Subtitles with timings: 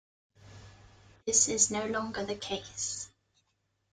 [1.27, 3.07] This is no longer the case.